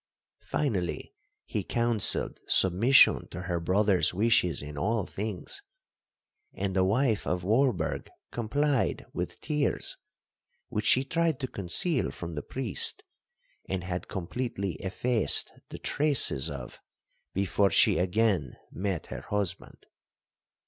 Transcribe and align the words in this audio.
Finally, 0.47 1.13
he 1.45 1.63
counselled 1.63 2.39
submission 2.47 3.27
to 3.27 3.41
her 3.43 3.59
brother's 3.59 4.15
wishes 4.15 4.63
in 4.63 4.75
all 4.75 5.05
things,—and 5.05 6.75
the 6.75 6.83
wife 6.83 7.27
of 7.27 7.43
Walberg 7.43 8.07
complied 8.31 9.05
with 9.13 9.39
tears, 9.41 9.97
which 10.69 10.87
she 10.87 11.03
tried 11.03 11.39
to 11.39 11.47
conceal 11.47 12.09
from 12.09 12.33
the 12.33 12.41
priest, 12.41 13.03
and 13.69 13.83
had 13.83 14.07
completely 14.07 14.73
effaced 14.77 15.51
the 15.69 15.77
traces 15.77 16.49
of 16.49 16.79
before 17.35 17.69
she 17.69 17.99
again 17.99 18.55
met 18.71 19.05
her 19.05 19.21
husband. 19.21 19.85